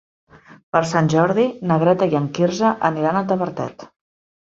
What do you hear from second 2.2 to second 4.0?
en Quirze aniran a Tavertet.